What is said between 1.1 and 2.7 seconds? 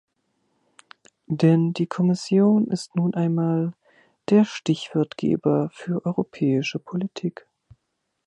Denn die Kommission